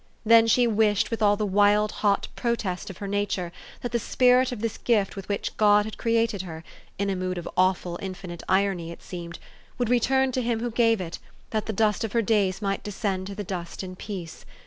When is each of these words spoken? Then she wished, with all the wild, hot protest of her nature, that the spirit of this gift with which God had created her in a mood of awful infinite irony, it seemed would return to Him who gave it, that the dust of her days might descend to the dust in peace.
Then 0.25 0.47
she 0.47 0.65
wished, 0.65 1.11
with 1.11 1.21
all 1.21 1.37
the 1.37 1.45
wild, 1.45 1.91
hot 1.91 2.27
protest 2.35 2.89
of 2.89 2.97
her 2.97 3.07
nature, 3.07 3.51
that 3.81 3.91
the 3.91 3.99
spirit 3.99 4.51
of 4.51 4.59
this 4.61 4.79
gift 4.79 5.15
with 5.15 5.29
which 5.29 5.55
God 5.57 5.85
had 5.85 5.99
created 5.99 6.41
her 6.41 6.63
in 6.97 7.11
a 7.11 7.15
mood 7.15 7.37
of 7.37 7.47
awful 7.55 7.99
infinite 8.01 8.41
irony, 8.49 8.89
it 8.91 9.03
seemed 9.03 9.37
would 9.77 9.89
return 9.89 10.31
to 10.31 10.41
Him 10.41 10.59
who 10.59 10.71
gave 10.71 11.01
it, 11.01 11.19
that 11.51 11.67
the 11.67 11.71
dust 11.71 12.03
of 12.03 12.13
her 12.13 12.23
days 12.23 12.63
might 12.63 12.83
descend 12.83 13.27
to 13.27 13.35
the 13.35 13.43
dust 13.43 13.83
in 13.83 13.95
peace. 13.95 14.43